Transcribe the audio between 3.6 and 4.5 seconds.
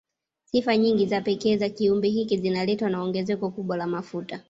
la mafuta